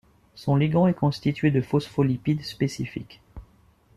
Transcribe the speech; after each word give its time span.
Son 0.33 0.55
ligand 0.55 0.87
est 0.87 0.95
constitué 0.95 1.51
de 1.51 1.61
phospholipides 1.61 2.41
spécifiques. 2.41 3.21